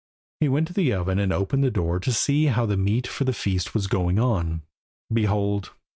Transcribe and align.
He 0.39 0.49
went 0.49 0.65
to 0.65 0.73
the 0.73 0.91
oven 0.93 1.19
and 1.19 1.31
opened 1.31 1.63
the 1.63 1.69
door 1.69 1.99
to 1.99 2.11
see 2.11 2.45
how 2.47 2.65
the 2.65 2.75
meat 2.75 3.05
for 3.05 3.23
the 3.23 3.33
feast 3.33 3.75
was 3.75 3.85
going 3.85 4.17
on. 4.17 4.63
Behold! 5.13 5.73